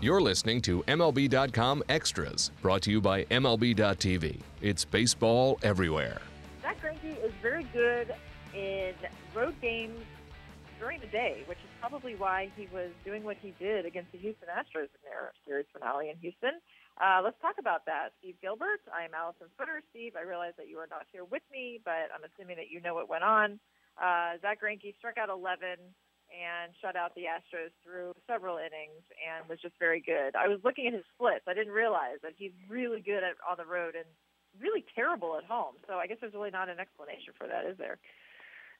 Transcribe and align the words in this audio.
You're 0.00 0.20
listening 0.20 0.62
to 0.62 0.84
MLB.com 0.84 1.82
Extras, 1.88 2.52
brought 2.62 2.82
to 2.82 2.90
you 2.92 3.00
by 3.00 3.24
MLB.tv. 3.24 4.38
It's 4.62 4.84
baseball 4.84 5.58
everywhere. 5.64 6.22
Zack 6.62 6.80
Greinke 6.80 7.18
is 7.20 7.32
very 7.42 7.64
good 7.72 8.14
in 8.54 8.94
road 9.34 9.60
games 9.60 9.98
during 10.78 11.00
the 11.00 11.08
day, 11.08 11.42
which 11.46 11.58
is 11.58 11.70
probably 11.80 12.14
why 12.14 12.48
he 12.56 12.68
was 12.72 12.90
doing 13.04 13.24
what 13.24 13.38
he 13.42 13.52
did 13.58 13.86
against 13.86 14.12
the 14.12 14.18
Houston 14.18 14.46
Astros 14.46 14.86
in 14.86 15.02
their 15.02 15.32
series 15.44 15.66
finale 15.72 16.10
in 16.10 16.16
Houston. 16.18 16.62
Uh, 17.02 17.20
let's 17.24 17.40
talk 17.42 17.56
about 17.58 17.84
that. 17.86 18.10
Steve 18.20 18.36
Gilbert, 18.40 18.78
I 18.94 19.02
am 19.02 19.10
Alyson 19.18 19.50
Footer. 19.58 19.82
Steve, 19.90 20.12
I 20.16 20.22
realize 20.22 20.52
that 20.58 20.68
you 20.68 20.78
are 20.78 20.86
not 20.88 21.06
here 21.10 21.24
with 21.24 21.42
me, 21.50 21.80
but 21.84 22.06
I'm 22.14 22.22
assuming 22.22 22.54
that 22.54 22.70
you 22.70 22.80
know 22.80 22.94
what 22.94 23.08
went 23.08 23.24
on. 23.24 23.58
Uh, 24.00 24.38
Zack 24.42 24.62
Greinke 24.62 24.94
struck 24.96 25.18
out 25.18 25.28
11 25.28 25.58
and 26.38 26.70
shut 26.78 26.94
out 26.94 27.14
the 27.18 27.26
Astros 27.26 27.74
through 27.82 28.14
several 28.30 28.56
innings 28.56 29.02
and 29.18 29.48
was 29.50 29.58
just 29.58 29.74
very 29.78 30.00
good. 30.00 30.38
I 30.38 30.46
was 30.46 30.62
looking 30.62 30.86
at 30.86 30.94
his 30.94 31.02
splits. 31.14 31.44
I 31.50 31.54
didn't 31.54 31.74
realize 31.74 32.22
that 32.22 32.38
he's 32.38 32.54
really 32.70 33.00
good 33.02 33.26
at, 33.26 33.34
on 33.42 33.58
the 33.58 33.66
road 33.66 33.98
and 33.98 34.06
really 34.62 34.84
terrible 34.94 35.36
at 35.36 35.44
home. 35.44 35.74
So 35.86 35.94
I 35.94 36.06
guess 36.06 36.18
there's 36.20 36.34
really 36.34 36.54
not 36.54 36.68
an 36.68 36.78
explanation 36.78 37.34
for 37.36 37.46
that, 37.50 37.66
is 37.66 37.76
there? 37.76 37.98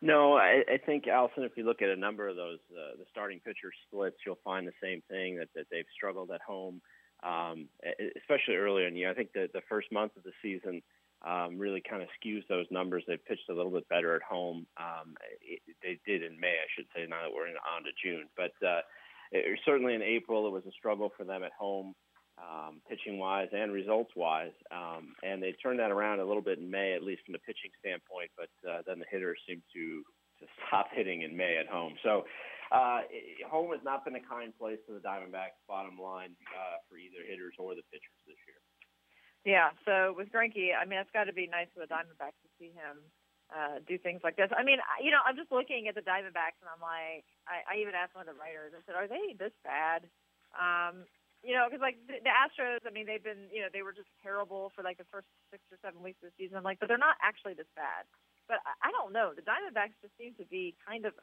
No, 0.00 0.34
I, 0.34 0.62
I 0.70 0.78
think 0.78 1.04
Alyson. 1.08 1.42
If 1.42 1.56
you 1.56 1.64
look 1.64 1.82
at 1.82 1.88
a 1.88 1.96
number 1.96 2.28
of 2.28 2.36
those, 2.36 2.62
uh, 2.70 2.94
the 2.98 3.06
starting 3.10 3.40
pitcher 3.40 3.74
splits, 3.86 4.16
you'll 4.24 4.38
find 4.44 4.66
the 4.66 4.78
same 4.80 5.02
thing 5.10 5.36
that 5.38 5.48
that 5.56 5.66
they've 5.72 5.90
struggled 5.92 6.30
at 6.30 6.40
home, 6.40 6.80
um, 7.24 7.66
especially 8.16 8.54
early 8.54 8.84
in 8.84 8.94
the 8.94 9.00
year. 9.00 9.10
I 9.10 9.14
think 9.14 9.32
the 9.32 9.48
the 9.52 9.62
first 9.68 9.90
month 9.90 10.12
of 10.16 10.22
the 10.22 10.30
season 10.40 10.82
um, 11.26 11.58
really 11.58 11.82
kind 11.82 12.02
of 12.02 12.08
skews 12.14 12.46
those 12.48 12.66
numbers. 12.70 13.02
They 13.06 13.16
pitched 13.16 13.48
a 13.50 13.54
little 13.54 13.72
bit 13.72 13.88
better 13.88 14.14
at 14.14 14.22
home. 14.22 14.66
Um, 14.78 15.14
it, 15.42 15.60
they 15.82 15.98
did 16.06 16.22
in 16.22 16.38
May, 16.38 16.54
I 16.62 16.68
should 16.76 16.86
say. 16.94 17.06
Now 17.08 17.22
that 17.22 17.34
we're 17.34 17.48
in, 17.48 17.54
on 17.56 17.82
to 17.84 17.90
June, 18.02 18.26
but 18.36 18.54
uh, 18.66 18.80
it, 19.32 19.58
certainly 19.64 19.94
in 19.94 20.02
April, 20.02 20.46
it 20.46 20.50
was 20.50 20.62
a 20.66 20.72
struggle 20.72 21.10
for 21.16 21.24
them 21.24 21.42
at 21.42 21.52
home, 21.58 21.94
um, 22.38 22.80
pitching 22.88 23.18
wise 23.18 23.48
and 23.52 23.72
results 23.72 24.12
wise. 24.14 24.54
Um, 24.70 25.14
and 25.24 25.42
they 25.42 25.52
turned 25.60 25.80
that 25.80 25.90
around 25.90 26.20
a 26.20 26.24
little 26.24 26.42
bit 26.42 26.58
in 26.58 26.70
May, 26.70 26.94
at 26.94 27.02
least 27.02 27.22
from 27.26 27.32
the 27.32 27.42
pitching 27.42 27.70
standpoint. 27.80 28.30
But 28.36 28.52
uh, 28.68 28.82
then 28.86 29.00
the 29.00 29.10
hitters 29.10 29.38
seemed 29.46 29.62
to 29.74 30.02
to 30.38 30.46
stop 30.68 30.86
hitting 30.94 31.22
in 31.22 31.36
May 31.36 31.56
at 31.58 31.66
home. 31.66 31.94
So. 32.02 32.24
Uh, 32.68 33.00
home 33.48 33.72
has 33.72 33.80
not 33.80 34.04
been 34.04 34.12
a 34.20 34.20
kind 34.28 34.52
place 34.52 34.76
for 34.84 34.92
the 34.92 35.00
Diamondbacks. 35.00 35.56
Bottom 35.64 35.96
line 35.96 36.36
uh, 36.52 36.76
for 36.84 37.00
either 37.00 37.24
hitters 37.24 37.56
or 37.56 37.72
the 37.72 37.80
pitchers 37.88 38.20
this 38.28 38.36
year. 38.44 38.57
Yeah, 39.48 39.72
so 39.88 40.12
with 40.12 40.28
Greinke, 40.28 40.76
I 40.76 40.84
mean, 40.84 41.00
it's 41.00 41.08
got 41.16 41.24
to 41.24 41.32
be 41.32 41.48
nice 41.48 41.72
for 41.72 41.80
the 41.80 41.88
Diamondbacks 41.88 42.36
to 42.44 42.50
see 42.60 42.68
him 42.68 43.00
uh, 43.48 43.80
do 43.88 43.96
things 43.96 44.20
like 44.20 44.36
this. 44.36 44.52
I 44.52 44.60
mean, 44.60 44.76
you 45.00 45.08
know, 45.08 45.24
I'm 45.24 45.40
just 45.40 45.48
looking 45.48 45.88
at 45.88 45.96
the 45.96 46.04
Diamondbacks 46.04 46.60
and 46.60 46.68
I'm 46.68 46.84
like, 46.84 47.24
I, 47.48 47.64
I 47.64 47.72
even 47.80 47.96
asked 47.96 48.12
one 48.12 48.28
of 48.28 48.36
the 48.36 48.36
writers, 48.36 48.76
I 48.76 48.84
said, 48.84 48.92
are 48.92 49.08
they 49.08 49.32
this 49.40 49.56
bad? 49.64 50.04
Um, 50.52 51.08
you 51.40 51.56
know, 51.56 51.64
because 51.64 51.80
like 51.80 51.96
the, 52.04 52.20
the 52.20 52.28
Astros, 52.28 52.84
I 52.84 52.92
mean, 52.92 53.08
they've 53.08 53.24
been, 53.24 53.48
you 53.48 53.64
know, 53.64 53.72
they 53.72 53.80
were 53.80 53.96
just 53.96 54.12
terrible 54.20 54.68
for 54.76 54.84
like 54.84 55.00
the 55.00 55.08
first 55.08 55.32
six 55.48 55.64
or 55.72 55.80
seven 55.80 56.04
weeks 56.04 56.20
of 56.20 56.28
the 56.28 56.36
season. 56.36 56.60
I'm 56.60 56.66
like, 56.68 56.76
but 56.76 56.92
they're 56.92 57.00
not 57.00 57.16
actually 57.24 57.56
this 57.56 57.72
bad. 57.72 58.04
But 58.52 58.60
I, 58.68 58.76
I 58.84 58.90
don't 58.92 59.16
know. 59.16 59.32
The 59.32 59.48
Diamondbacks 59.48 59.96
just 60.04 60.12
seem 60.20 60.36
to 60.36 60.44
be 60.44 60.76
kind 60.84 61.08
of 61.08 61.16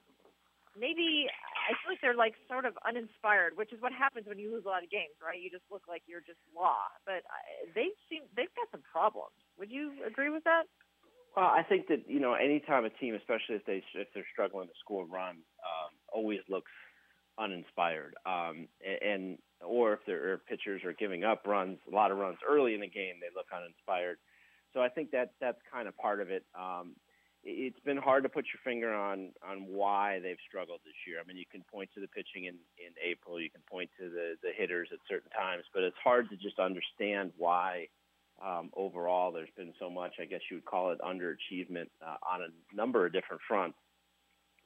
maybe 0.77 1.27
I 1.65 1.73
feel 1.81 1.95
like 1.95 2.01
they're 2.01 2.15
like 2.15 2.35
sort 2.47 2.65
of 2.65 2.77
uninspired, 2.85 3.57
which 3.57 3.73
is 3.73 3.81
what 3.81 3.91
happens 3.91 4.27
when 4.27 4.37
you 4.37 4.51
lose 4.51 4.65
a 4.65 4.69
lot 4.69 4.83
of 4.83 4.91
games, 4.91 5.15
right? 5.23 5.39
You 5.39 5.49
just 5.49 5.65
look 5.71 5.87
like 5.87 6.03
you're 6.05 6.23
just 6.23 6.39
law. 6.55 6.91
But 7.05 7.25
uh, 7.25 7.71
they 7.73 7.95
seem 8.11 8.27
they've 8.35 8.53
got 8.53 8.69
some 8.71 8.83
problems. 8.85 9.35
Would 9.57 9.71
you 9.71 9.93
agree 10.05 10.29
with 10.29 10.43
that? 10.43 10.69
Well, 11.35 11.51
I 11.51 11.63
think 11.63 11.87
that 11.87 12.07
you 12.07 12.19
know, 12.19 12.33
anytime 12.33 12.85
a 12.85 12.89
team, 12.89 13.15
especially 13.15 13.55
if 13.55 13.65
they 13.65 13.83
if 13.95 14.07
they're 14.13 14.27
struggling 14.31 14.67
to 14.67 14.77
score 14.79 15.05
runs, 15.05 15.43
um, 15.63 15.91
always 16.13 16.39
looks 16.49 16.71
uninspired. 17.37 18.15
Um, 18.25 18.67
and 18.79 19.37
or 19.65 19.93
if 19.93 19.99
their 20.05 20.37
pitchers 20.47 20.83
are 20.83 20.93
giving 20.93 21.23
up 21.23 21.43
runs, 21.45 21.79
a 21.91 21.95
lot 21.95 22.11
of 22.11 22.17
runs 22.17 22.37
early 22.47 22.73
in 22.73 22.81
the 22.81 22.87
game, 22.87 23.15
they 23.19 23.33
look 23.35 23.47
uninspired. 23.55 24.17
So 24.73 24.81
I 24.81 24.89
think 24.89 25.11
that 25.11 25.31
that's 25.39 25.59
kind 25.71 25.87
of 25.87 25.97
part 25.97 26.21
of 26.21 26.29
it. 26.29 26.45
Um, 26.57 26.95
it's 27.45 27.79
been 27.85 27.97
hard 27.97 28.23
to 28.23 28.29
put 28.29 28.45
your 28.45 28.59
finger 28.63 28.93
on 28.93 29.29
on 29.47 29.67
why 29.67 30.19
they've 30.19 30.41
struggled 30.47 30.79
this 30.83 30.95
year. 31.07 31.19
I 31.23 31.27
mean, 31.27 31.37
you 31.37 31.45
can 31.49 31.63
point 31.71 31.89
to 31.93 32.01
the 32.01 32.07
pitching 32.07 32.45
in 32.45 32.55
in 32.77 32.91
April, 33.03 33.39
you 33.39 33.49
can 33.49 33.61
point 33.69 33.89
to 33.99 34.09
the 34.09 34.35
the 34.41 34.49
hitters 34.55 34.89
at 34.91 34.99
certain 35.07 35.29
times, 35.31 35.63
but 35.73 35.83
it's 35.83 35.97
hard 36.03 36.29
to 36.29 36.35
just 36.35 36.59
understand 36.59 37.31
why. 37.37 37.87
Um, 38.45 38.69
overall, 38.75 39.31
there's 39.31 39.53
been 39.55 39.73
so 39.79 39.89
much. 39.89 40.15
I 40.19 40.25
guess 40.25 40.41
you 40.51 40.57
would 40.57 40.65
call 40.65 40.91
it 40.91 40.99
underachievement 40.99 41.87
uh, 42.05 42.17
on 42.29 42.41
a 42.41 42.75
number 42.75 43.05
of 43.05 43.13
different 43.13 43.41
fronts. 43.47 43.77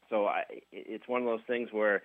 So 0.09 0.25
I, 0.25 0.41
it's 0.71 1.07
one 1.07 1.21
of 1.21 1.27
those 1.27 1.45
things 1.45 1.69
where 1.71 2.01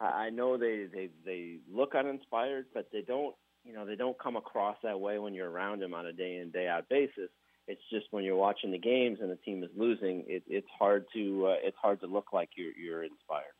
I 0.00 0.30
know 0.30 0.56
they 0.56 0.86
they 0.92 1.10
they 1.24 1.58
look 1.70 1.94
uninspired, 1.94 2.66
but 2.72 2.88
they 2.92 3.02
don't 3.02 3.34
you 3.64 3.72
know 3.74 3.84
they 3.84 3.96
don't 3.96 4.18
come 4.18 4.36
across 4.36 4.76
that 4.82 4.98
way 4.98 5.18
when 5.18 5.34
you're 5.34 5.50
around 5.50 5.80
them 5.80 5.94
on 5.94 6.06
a 6.06 6.12
day 6.12 6.36
in 6.36 6.50
day 6.50 6.68
out 6.68 6.88
basis. 6.88 7.28
It's 7.68 7.82
just 7.90 8.06
when 8.10 8.24
you're 8.24 8.36
watching 8.36 8.72
the 8.72 8.78
games 8.78 9.18
and 9.20 9.30
the 9.30 9.36
team 9.36 9.62
is 9.62 9.70
losing, 9.76 10.24
it, 10.26 10.42
it's 10.48 10.66
hard 10.78 11.06
to 11.14 11.46
uh, 11.46 11.54
it's 11.62 11.76
hard 11.80 12.00
to 12.00 12.06
look 12.06 12.32
like 12.32 12.50
you're 12.56 12.72
you're 12.76 13.04
inspired. 13.04 13.54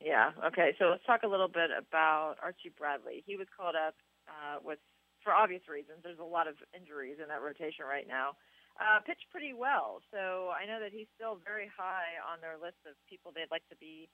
Yeah. 0.00 0.32
Okay. 0.44 0.74
So 0.78 0.86
let's 0.86 1.06
talk 1.06 1.22
a 1.22 1.28
little 1.28 1.48
bit 1.48 1.70
about 1.70 2.36
Archie 2.42 2.72
Bradley. 2.76 3.22
He 3.26 3.36
was 3.36 3.46
called 3.56 3.76
up 3.76 3.94
uh, 4.28 4.58
with 4.62 4.78
for 5.22 5.32
obvious 5.32 5.62
reasons. 5.68 6.02
There's 6.02 6.18
a 6.18 6.26
lot 6.26 6.46
of 6.46 6.54
injuries 6.74 7.18
in 7.22 7.28
that 7.28 7.42
rotation 7.42 7.86
right 7.86 8.06
now. 8.06 8.36
Uh, 8.76 9.00
pitched 9.00 9.24
pretty 9.32 9.56
well, 9.56 10.04
so 10.12 10.52
I 10.52 10.68
know 10.68 10.76
that 10.84 10.92
he's 10.92 11.08
still 11.16 11.40
very 11.40 11.64
high 11.64 12.20
on 12.20 12.44
their 12.44 12.60
list 12.60 12.76
of 12.84 12.92
people 13.08 13.32
they'd 13.32 13.50
like 13.50 13.64
to 13.72 13.78
be 13.80 14.06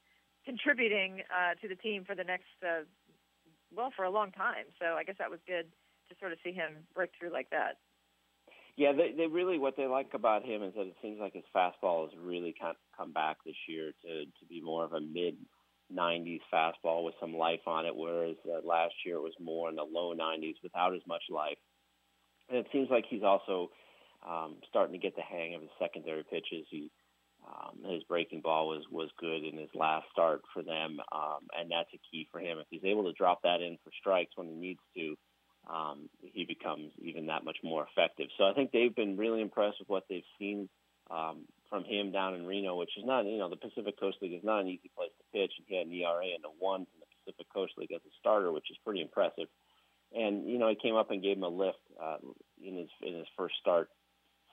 contributing 0.46 1.26
uh, 1.34 1.58
to 1.58 1.66
the 1.66 1.74
team 1.74 2.04
for 2.06 2.14
the 2.14 2.22
next 2.22 2.54
uh, 2.62 2.86
well 3.74 3.90
for 3.96 4.04
a 4.04 4.10
long 4.10 4.30
time. 4.30 4.70
So 4.78 4.94
I 4.94 5.02
guess 5.02 5.16
that 5.18 5.30
was 5.30 5.40
good 5.46 5.66
to 6.08 6.12
sort 6.20 6.30
of 6.30 6.38
see 6.44 6.52
him 6.52 6.86
break 6.94 7.10
through 7.18 7.32
like 7.32 7.50
that. 7.50 7.82
Yeah, 8.76 8.92
they 8.92 9.12
they 9.16 9.26
really 9.26 9.58
what 9.58 9.76
they 9.76 9.86
like 9.86 10.14
about 10.14 10.44
him 10.44 10.62
is 10.62 10.72
that 10.74 10.86
it 10.86 10.96
seems 11.02 11.20
like 11.20 11.34
his 11.34 11.44
fastball 11.54 12.08
has 12.08 12.18
really 12.18 12.54
kind 12.58 12.70
of 12.70 12.96
come 12.96 13.12
back 13.12 13.36
this 13.44 13.56
year 13.68 13.92
to 14.02 14.24
to 14.24 14.46
be 14.48 14.62
more 14.62 14.84
of 14.84 14.94
a 14.94 15.00
mid 15.00 15.36
90s 15.94 16.40
fastball 16.52 17.04
with 17.04 17.14
some 17.20 17.34
life 17.34 17.60
on 17.66 17.84
it, 17.86 17.94
whereas 17.94 18.36
uh, 18.46 18.66
last 18.66 18.94
year 19.04 19.16
it 19.16 19.22
was 19.22 19.34
more 19.38 19.68
in 19.68 19.76
the 19.76 19.82
low 19.82 20.14
90s 20.14 20.54
without 20.62 20.94
as 20.94 21.02
much 21.06 21.22
life. 21.28 21.58
And 22.48 22.58
it 22.58 22.66
seems 22.72 22.88
like 22.90 23.04
he's 23.08 23.22
also 23.22 23.70
um, 24.26 24.56
starting 24.68 24.92
to 24.92 24.98
get 24.98 25.16
the 25.16 25.22
hang 25.22 25.54
of 25.54 25.60
his 25.60 25.70
secondary 25.78 26.24
pitches. 26.24 26.66
He 26.70 26.90
um, 27.46 27.90
his 27.92 28.04
breaking 28.04 28.40
ball 28.40 28.68
was 28.68 28.84
was 28.90 29.10
good 29.18 29.44
in 29.44 29.58
his 29.58 29.70
last 29.74 30.06
start 30.12 30.42
for 30.54 30.62
them, 30.62 30.98
um, 31.12 31.48
and 31.58 31.70
that's 31.70 31.92
a 31.92 32.00
key 32.10 32.28
for 32.30 32.40
him. 32.40 32.58
If 32.58 32.66
he's 32.70 32.84
able 32.84 33.04
to 33.04 33.12
drop 33.12 33.40
that 33.42 33.60
in 33.60 33.78
for 33.82 33.90
strikes 33.98 34.32
when 34.36 34.48
he 34.48 34.54
needs 34.54 34.80
to, 34.96 35.16
um, 35.68 36.08
he 36.20 36.44
becomes 36.44 36.92
even 37.00 37.26
that 37.26 37.44
much 37.44 37.58
more 37.62 37.86
effective. 37.90 38.28
So 38.38 38.44
I 38.44 38.54
think 38.54 38.72
they've 38.72 38.94
been 38.94 39.16
really 39.16 39.40
impressed 39.40 39.78
with 39.78 39.88
what 39.88 40.04
they've 40.08 40.22
seen 40.38 40.68
um, 41.10 41.42
from 41.68 41.84
him 41.84 42.12
down 42.12 42.34
in 42.34 42.46
Reno, 42.46 42.76
which 42.76 42.96
is 42.96 43.04
not, 43.04 43.24
you 43.24 43.38
know, 43.38 43.48
the 43.48 43.56
Pacific 43.56 43.98
Coast 43.98 44.18
League 44.20 44.34
is 44.34 44.44
not 44.44 44.60
an 44.60 44.68
easy 44.68 44.90
place 44.96 45.10
to 45.18 45.38
pitch. 45.38 45.52
And 45.58 45.66
he 45.66 45.76
had 45.76 45.86
an 45.86 45.92
ERA 45.92 46.34
in 46.34 46.42
the 46.42 46.52
ones 46.60 46.86
in 46.94 47.00
the 47.00 47.06
Pacific 47.24 47.46
Coast 47.52 47.74
League 47.78 47.92
as 47.92 48.00
a 48.04 48.12
starter, 48.18 48.52
which 48.52 48.70
is 48.70 48.76
pretty 48.84 49.00
impressive. 49.00 49.46
And 50.14 50.48
you 50.48 50.58
know, 50.58 50.68
he 50.68 50.76
came 50.76 50.96
up 50.96 51.10
and 51.10 51.22
gave 51.22 51.36
him 51.36 51.44
a 51.44 51.48
lift 51.48 51.80
uh, 52.00 52.18
in 52.62 52.76
his 52.76 52.88
in 53.00 53.14
his 53.14 53.26
first 53.36 53.54
start 53.60 53.88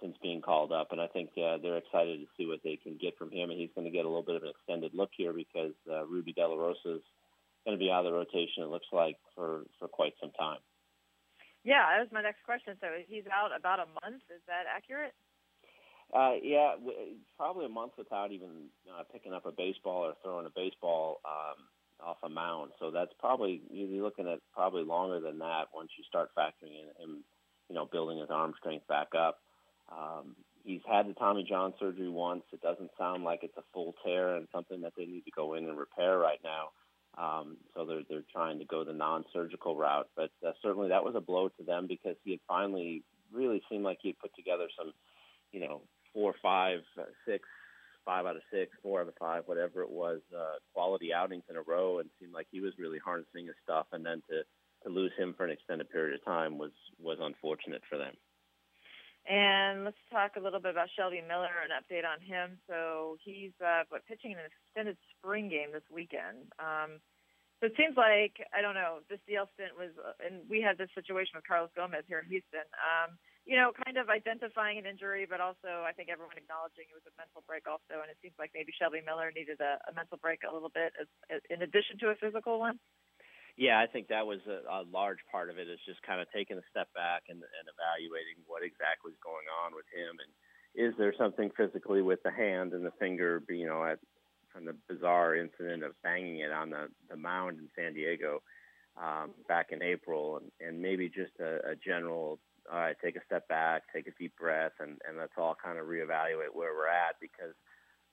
since 0.02 0.16
being 0.22 0.42
called 0.42 0.72
up, 0.72 0.94
and 0.94 1.02
I 1.02 1.08
think 1.08 1.32
uh, 1.36 1.58
they're 1.62 1.78
excited 1.78 2.22
to 2.22 2.28
see 2.38 2.48
what 2.48 2.62
they 2.64 2.80
can 2.82 2.98
get 2.98 3.18
from 3.18 3.32
him. 3.32 3.50
And 3.50 3.60
he's 3.60 3.72
going 3.76 3.84
to 3.84 3.92
get 3.92 4.06
a 4.06 4.08
little 4.08 4.24
bit 4.24 4.36
of 4.36 4.44
an 4.44 4.50
extended 4.56 4.94
look 4.94 5.10
here 5.18 5.34
because 5.34 5.74
uh, 5.92 6.06
Rubby 6.08 6.32
De 6.32 6.48
La 6.48 6.56
Rosa 6.56 6.96
is 6.96 7.02
going 7.66 7.78
to 7.78 7.84
be 7.84 7.92
out 7.92 8.06
of 8.06 8.12
the 8.12 8.18
rotation. 8.18 8.64
It 8.64 8.70
looks 8.70 8.88
like 8.94 9.18
for 9.36 9.64
for 9.78 9.88
quite 9.90 10.14
some 10.22 10.32
time. 10.32 10.60
Yeah, 11.64 11.84
that 11.84 12.00
was 12.00 12.12
my 12.12 12.22
next 12.22 12.44
question. 12.44 12.76
So 12.80 12.88
he's 13.08 13.28
out 13.28 13.52
about 13.58 13.80
a 13.80 13.88
month. 14.02 14.24
Is 14.32 14.42
that 14.48 14.64
accurate? 14.70 15.14
Uh, 16.14 16.34
yeah, 16.42 16.74
probably 17.38 17.66
a 17.66 17.70
month 17.70 17.94
without 17.98 18.32
even 18.32 18.70
uh, 18.90 19.04
picking 19.12 19.34
up 19.34 19.46
a 19.46 19.52
baseball 19.52 20.06
or 20.06 20.14
throwing 20.24 20.48
a 20.48 20.50
baseball 20.56 21.22
um, 21.24 21.66
off 22.04 22.18
a 22.24 22.30
mound. 22.30 22.72
So 22.80 22.90
that's 22.90 23.12
probably 23.20 23.62
you're 23.70 24.04
looking 24.04 24.28
at 24.28 24.40
probably 24.54 24.84
longer 24.84 25.20
than 25.20 25.38
that 25.40 25.66
once 25.74 25.92
you 25.98 26.04
start 26.08 26.32
factoring 26.38 26.74
in 26.82 27.04
him, 27.04 27.24
you 27.70 27.76
know, 27.76 27.86
building 27.86 28.20
his 28.20 28.30
arm 28.32 28.54
strength 28.58 28.88
back 28.88 29.10
up. 29.16 29.40
Um, 29.92 30.36
he's 30.64 30.82
had 30.90 31.08
the 31.08 31.14
Tommy 31.14 31.46
John 31.48 31.74
surgery 31.80 32.10
once. 32.10 32.44
It 32.54 32.62
doesn't 32.62 32.92
sound 32.98 33.24
like 33.24 33.42
it's 33.44 33.58
a 33.58 33.64
full 33.74 33.94
tear 34.04 34.36
and 34.36 34.48
something 34.52 34.82
that 34.82 34.94
they 34.98 35.06
need 35.06 35.26
to 35.26 35.32
go 35.32 35.54
in 35.54 35.66
and 35.66 35.78
repair 35.78 36.18
right 36.18 36.40
now. 36.44 36.70
Um, 37.18 37.58
so 37.76 37.86
they're 37.86 38.04
they're 38.10 38.24
trying 38.32 38.60
to 38.60 38.66
go 38.66 38.84
the 38.84 38.94
non-surgical 38.94 39.76
route, 39.76 40.10
but 40.16 40.32
uh, 40.46 40.52
certainly 40.62 40.90
that 40.90 41.04
was 41.04 41.16
a 41.16 41.22
blow 41.22 41.50
to 41.50 41.64
them 41.64 41.88
because 41.88 42.16
he 42.24 42.32
had 42.32 42.40
finally 42.48 43.04
really 43.32 43.62
seemed 43.70 43.84
like 43.84 44.00
he 44.02 44.10
had 44.10 44.20
put 44.20 44.36
together 44.36 44.68
some, 44.78 44.94
you 45.52 45.60
know, 45.60 45.82
four, 46.14 46.34
five, 46.42 46.80
uh, 46.98 47.04
six, 47.26 47.48
five 48.06 48.26
out 48.26 48.36
of 48.36 48.42
six, 48.52 48.72
four 48.82 49.02
out 49.02 49.08
of 49.08 49.14
five, 49.20 49.44
whatever 49.46 49.82
it 49.82 49.90
was, 49.90 50.20
uh, 50.36 50.58
quality 50.74 51.14
outings 51.14 51.44
in 51.50 51.56
a 51.56 51.62
row, 51.62 52.00
and 52.00 52.10
seemed 52.20 52.34
like 52.34 52.48
he 52.52 52.62
was 52.62 52.74
really 52.78 53.00
harnessing 53.00 53.48
his 53.48 53.56
stuff. 53.64 53.88
And 53.92 54.06
then 54.06 54.22
to 54.30 54.44
to 54.84 54.90
lose 54.90 55.12
him 55.18 55.34
for 55.36 55.44
an 55.44 55.52
extended 55.52 55.90
period 55.90 56.16
of 56.16 56.24
time 56.24 56.58
was 56.58 56.72
was 57.02 57.18
unfortunate 57.22 57.82
for 57.90 57.98
them. 57.98 58.14
And 59.28 59.86
let's 59.86 60.00
talk 60.12 60.38
a 60.38 60.40
little 60.40 60.60
bit 60.60 60.72
about 60.72 60.90
Shelby 60.96 61.22
Miller, 61.22 61.52
an 61.62 61.76
update 61.76 62.08
on 62.08 62.22
him. 62.22 62.58
So 62.68 63.18
he's 63.24 63.52
uh, 63.64 63.84
what 63.90 64.06
pitching 64.08 64.32
in 64.32 64.40
an 64.40 64.46
extended 64.50 64.98
spring 65.18 65.50
game 65.50 65.72
this 65.72 65.86
weekend. 65.92 66.50
Um, 66.58 67.02
So 67.60 67.68
it 67.68 67.76
seems 67.76 68.00
like 68.00 68.40
I 68.56 68.64
don't 68.64 68.74
know. 68.74 69.04
This 69.12 69.20
DL 69.28 69.52
stint 69.54 69.76
was, 69.76 69.92
uh, 70.00 70.16
and 70.24 70.48
we 70.48 70.64
had 70.64 70.80
this 70.80 70.88
situation 70.96 71.36
with 71.36 71.44
Carlos 71.44 71.70
Gomez 71.76 72.08
here 72.08 72.24
in 72.24 72.28
Houston. 72.32 72.64
Um, 72.80 73.20
you 73.44 73.60
know, 73.60 73.76
kind 73.76 74.00
of 74.00 74.08
identifying 74.08 74.80
an 74.80 74.88
injury, 74.88 75.28
but 75.28 75.44
also 75.44 75.84
I 75.84 75.92
think 75.92 76.08
everyone 76.08 76.40
acknowledging 76.40 76.88
it 76.88 76.96
was 76.96 77.04
a 77.10 77.16
mental 77.20 77.44
break 77.44 77.68
also. 77.68 78.00
And 78.00 78.08
it 78.08 78.16
seems 78.24 78.38
like 78.40 78.56
maybe 78.56 78.72
Shelby 78.72 79.04
Miller 79.04 79.34
needed 79.36 79.60
a, 79.60 79.76
a 79.90 79.92
mental 79.92 80.16
break 80.22 80.48
a 80.48 80.54
little 80.54 80.72
bit, 80.72 80.96
as, 80.96 81.10
as, 81.28 81.42
in 81.52 81.60
addition 81.66 82.00
to 82.00 82.14
a 82.14 82.16
physical 82.16 82.64
one. 82.64 82.80
Yeah, 83.60 83.76
I 83.76 83.92
think 83.92 84.08
that 84.08 84.24
was 84.24 84.40
a, 84.48 84.64
a 84.72 84.88
large 84.88 85.20
part 85.28 85.52
of 85.52 85.60
it. 85.60 85.68
Is 85.68 85.84
just 85.84 86.02
kind 86.08 86.24
of 86.24 86.32
taking 86.32 86.56
a 86.56 86.64
step 86.72 86.88
back 86.96 87.28
and, 87.28 87.44
and 87.44 87.66
evaluating 87.68 88.40
what 88.48 88.64
exactly 88.64 89.12
is 89.12 89.20
going 89.20 89.52
on 89.52 89.76
with 89.76 89.84
him, 89.92 90.16
and 90.24 90.32
is 90.80 90.96
there 90.98 91.14
something 91.20 91.52
physically 91.60 92.02
with 92.02 92.24
the 92.24 92.32
hand 92.32 92.72
and 92.72 92.86
the 92.86 92.96
finger, 92.96 93.44
you 93.50 93.68
know, 93.68 93.84
at 93.84 94.00
from 94.54 94.64
the 94.64 94.76
bizarre 94.88 95.36
incident 95.36 95.84
of 95.84 95.92
banging 96.04 96.40
it 96.40 96.52
on 96.52 96.70
the, 96.70 96.88
the 97.10 97.18
mound 97.18 97.60
in 97.60 97.68
San 97.76 97.94
Diego 97.94 98.42
um, 98.98 99.32
back 99.48 99.68
in 99.72 99.84
April, 99.84 100.38
and, 100.38 100.52
and 100.66 100.82
maybe 100.82 101.08
just 101.08 101.34
a, 101.40 101.72
a 101.72 101.76
general, 101.76 102.40
all 102.72 102.80
right, 102.80 102.96
take 103.04 103.16
a 103.16 103.26
step 103.26 103.48
back, 103.48 103.84
take 103.94 104.08
a 104.08 104.12
deep 104.18 104.36
breath, 104.38 104.74
and, 104.80 104.98
and 105.08 105.18
let's 105.18 105.34
all 105.38 105.56
kind 105.62 105.78
of 105.78 105.86
reevaluate 105.86 106.54
where 106.54 106.74
we're 106.74 106.88
at 106.88 107.16
because, 107.22 107.54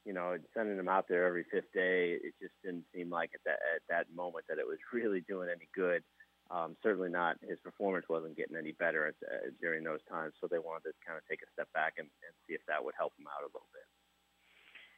you 0.06 0.12
know, 0.14 0.38
sending 0.54 0.78
him 0.78 0.88
out 0.88 1.08
there 1.08 1.26
every 1.26 1.44
fifth 1.50 1.72
day, 1.74 2.14
it 2.22 2.32
just 2.40 2.54
didn't 2.62 2.84
seem 2.94 3.10
like 3.10 3.30
at 3.34 3.42
that, 3.44 3.58
at 3.74 3.82
that 3.90 4.06
moment 4.14 4.46
that 4.48 4.58
it 4.58 4.66
was 4.66 4.78
really 4.94 5.20
doing 5.26 5.48
any 5.50 5.68
good. 5.74 6.02
Um, 6.48 6.76
certainly 6.80 7.10
not. 7.10 7.42
His 7.42 7.58
performance 7.58 8.06
wasn't 8.08 8.36
getting 8.36 8.56
any 8.56 8.70
better 8.70 9.08
at, 9.08 9.18
uh, 9.26 9.50
during 9.60 9.82
those 9.82 9.98
times, 10.08 10.34
so 10.40 10.46
they 10.46 10.62
wanted 10.62 10.94
to 10.94 11.02
kind 11.04 11.18
of 11.18 11.26
take 11.26 11.42
a 11.42 11.50
step 11.52 11.66
back 11.74 11.94
and, 11.98 12.06
and 12.22 12.32
see 12.46 12.54
if 12.54 12.62
that 12.70 12.78
would 12.84 12.94
help 12.96 13.18
him 13.18 13.26
out 13.26 13.42
a 13.42 13.50
little 13.50 13.66
bit. 13.74 13.82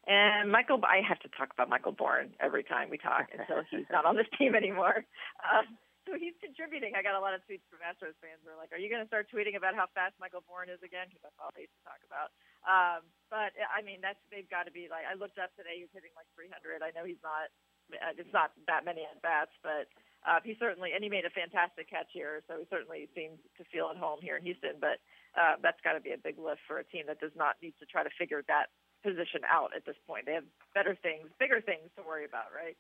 And 0.04 0.52
Michael, 0.52 0.80
I 0.84 1.00
have 1.00 1.20
to 1.20 1.28
talk 1.32 1.48
about 1.52 1.68
Michael 1.68 1.92
Bourn 1.92 2.36
every 2.38 2.64
time 2.64 2.90
we 2.90 2.98
talk 2.98 3.28
until 3.32 3.64
he's 3.70 3.88
not 3.90 4.04
on 4.04 4.16
this 4.16 4.28
team 4.38 4.54
anymore. 4.54 5.04
Uh, 5.40 5.64
so 6.08 6.16
he's 6.16 6.32
contributing. 6.40 6.96
I 6.96 7.04
got 7.04 7.12
a 7.12 7.20
lot 7.20 7.36
of 7.36 7.44
tweets 7.44 7.68
from 7.68 7.84
Astros 7.84 8.16
fans 8.24 8.40
who 8.40 8.48
are 8.48 8.56
like, 8.56 8.72
"Are 8.72 8.80
you 8.80 8.88
going 8.88 9.04
to 9.04 9.10
start 9.10 9.28
tweeting 9.28 9.60
about 9.60 9.76
how 9.76 9.84
fast 9.92 10.16
Michael 10.16 10.40
Bourn 10.48 10.72
is 10.72 10.80
again?" 10.80 11.12
Because 11.12 11.28
that's 11.28 11.36
all 11.36 11.52
they 11.52 11.68
used 11.68 11.76
to 11.76 11.84
talk 11.84 12.00
about. 12.08 12.32
Um, 12.64 13.04
but 13.28 13.52
I 13.68 13.84
mean, 13.84 14.00
that's 14.00 14.18
they've 14.32 14.48
got 14.48 14.64
to 14.64 14.72
be 14.72 14.88
like. 14.88 15.04
I 15.04 15.12
looked 15.12 15.36
up 15.36 15.52
today; 15.52 15.84
he's 15.84 15.92
hitting 15.92 16.16
like 16.16 16.26
300. 16.32 16.80
I 16.80 16.96
know 16.96 17.04
he's 17.04 17.20
not. 17.20 17.52
Uh, 17.92 18.16
it's 18.16 18.32
not 18.32 18.56
that 18.68 18.88
many 18.88 19.04
at 19.04 19.20
bats, 19.20 19.52
but 19.60 19.88
uh, 20.24 20.40
he 20.40 20.56
certainly 20.56 20.96
and 20.96 21.04
he 21.04 21.12
made 21.12 21.28
a 21.28 21.32
fantastic 21.36 21.92
catch 21.92 22.08
here. 22.16 22.40
So 22.48 22.56
he 22.56 22.66
certainly 22.72 23.12
seems 23.12 23.36
to 23.60 23.62
feel 23.68 23.92
at 23.92 24.00
home 24.00 24.24
here 24.24 24.40
in 24.40 24.44
Houston. 24.48 24.80
But 24.80 25.04
uh, 25.36 25.60
that's 25.60 25.80
got 25.84 25.94
to 25.94 26.02
be 26.02 26.16
a 26.16 26.20
big 26.20 26.40
lift 26.40 26.64
for 26.64 26.80
a 26.80 26.86
team 26.88 27.04
that 27.12 27.20
does 27.20 27.36
not 27.36 27.60
need 27.60 27.76
to 27.78 27.86
try 27.86 28.00
to 28.02 28.12
figure 28.16 28.40
that 28.48 28.72
position 29.02 29.46
out 29.46 29.70
at 29.76 29.86
this 29.86 29.98
point. 30.06 30.26
They 30.26 30.34
have 30.34 30.48
better 30.74 30.98
things, 30.98 31.30
bigger 31.38 31.62
things 31.62 31.86
to 31.96 32.02
worry 32.02 32.26
about, 32.26 32.50
right? 32.50 32.74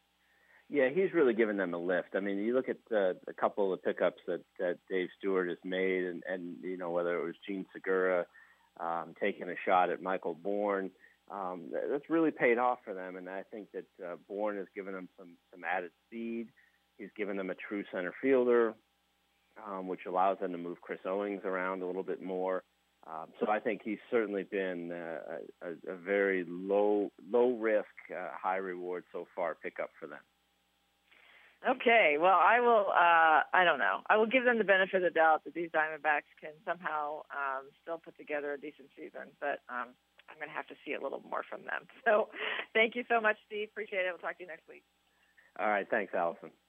Yeah, 0.70 0.90
he's 0.90 1.14
really 1.14 1.32
given 1.32 1.56
them 1.56 1.72
a 1.72 1.78
lift. 1.78 2.14
I 2.14 2.20
mean, 2.20 2.38
you 2.38 2.54
look 2.54 2.68
at 2.68 2.76
uh, 2.92 3.14
a 3.26 3.32
couple 3.32 3.72
of 3.72 3.82
pickups 3.82 4.20
that, 4.26 4.42
that 4.58 4.78
Dave 4.90 5.08
Stewart 5.18 5.48
has 5.48 5.58
made, 5.64 6.04
and, 6.04 6.22
and 6.28 6.56
you 6.62 6.76
know 6.76 6.90
whether 6.90 7.18
it 7.18 7.24
was 7.24 7.34
Jean 7.46 7.64
Segura 7.72 8.26
um, 8.78 9.14
taking 9.20 9.48
a 9.48 9.54
shot 9.64 9.88
at 9.88 10.02
Michael 10.02 10.34
Bourn, 10.34 10.90
um, 11.30 11.70
that's 11.90 12.10
really 12.10 12.30
paid 12.30 12.58
off 12.58 12.80
for 12.84 12.92
them. 12.92 13.16
And 13.16 13.30
I 13.30 13.44
think 13.50 13.68
that 13.72 13.86
uh, 14.04 14.16
Bourn 14.28 14.58
has 14.58 14.66
given 14.74 14.92
them 14.92 15.08
some 15.18 15.36
some 15.52 15.64
added 15.64 15.90
speed. 16.06 16.48
He's 16.98 17.10
given 17.16 17.36
them 17.38 17.48
a 17.48 17.54
true 17.54 17.84
center 17.92 18.12
fielder, 18.20 18.74
um, 19.66 19.88
which 19.88 20.00
allows 20.06 20.38
them 20.38 20.52
to 20.52 20.58
move 20.58 20.82
Chris 20.82 21.00
Owings 21.06 21.42
around 21.44 21.82
a 21.82 21.86
little 21.86 22.02
bit 22.02 22.22
more. 22.22 22.62
Um, 23.06 23.28
so 23.40 23.50
I 23.50 23.58
think 23.58 23.80
he's 23.84 23.98
certainly 24.10 24.42
been 24.42 24.92
uh, 24.92 25.36
a, 25.62 25.92
a 25.92 25.96
very 25.96 26.44
low 26.46 27.10
low 27.30 27.56
risk, 27.56 27.86
uh, 28.14 28.28
high 28.40 28.56
reward 28.56 29.04
so 29.12 29.26
far 29.34 29.56
pickup 29.62 29.90
for 29.98 30.06
them. 30.06 30.18
Okay, 31.66 32.16
well, 32.20 32.38
I 32.38 32.60
will. 32.60 32.86
Uh, 32.94 33.42
I 33.50 33.64
don't 33.64 33.80
know. 33.80 34.06
I 34.06 34.16
will 34.16 34.30
give 34.30 34.44
them 34.44 34.58
the 34.58 34.64
benefit 34.64 35.02
of 35.02 35.02
the 35.02 35.10
doubt 35.10 35.42
that 35.44 35.54
these 35.54 35.70
Diamondbacks 35.70 36.30
can 36.40 36.54
somehow 36.64 37.26
um, 37.34 37.66
still 37.82 37.98
put 37.98 38.16
together 38.16 38.52
a 38.52 38.60
decent 38.60 38.88
season, 38.94 39.34
but 39.40 39.66
um, 39.68 39.90
I'm 40.30 40.38
going 40.38 40.48
to 40.48 40.54
have 40.54 40.68
to 40.68 40.78
see 40.86 40.94
a 40.94 41.02
little 41.02 41.22
more 41.28 41.42
from 41.48 41.62
them. 41.64 41.90
So, 42.04 42.28
thank 42.74 42.94
you 42.94 43.04
so 43.08 43.20
much, 43.20 43.36
Steve. 43.46 43.68
Appreciate 43.72 44.06
it. 44.06 44.10
We'll 44.10 44.22
talk 44.22 44.38
to 44.38 44.44
you 44.44 44.48
next 44.48 44.68
week. 44.68 44.84
All 45.58 45.68
right, 45.68 45.86
thanks, 45.90 46.14
Alyson. 46.14 46.50